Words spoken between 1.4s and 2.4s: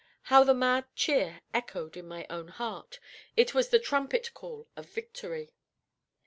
echoed in my